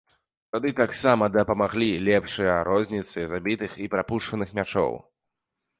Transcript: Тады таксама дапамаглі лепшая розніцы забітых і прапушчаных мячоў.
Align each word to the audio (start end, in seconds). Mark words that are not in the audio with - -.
Тады 0.53 0.69
таксама 0.79 1.23
дапамаглі 1.35 1.89
лепшая 2.07 2.57
розніцы 2.71 3.19
забітых 3.35 3.71
і 3.87 3.95
прапушчаных 3.95 4.49
мячоў. 4.61 4.93